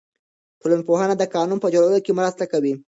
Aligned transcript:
ټولنپوهنه 0.59 1.15
د 1.17 1.23
قانون 1.35 1.57
په 1.61 1.67
جوړولو 1.73 1.99
کې 2.05 2.11
مرسته 2.19 2.43
کوي. 2.51 2.73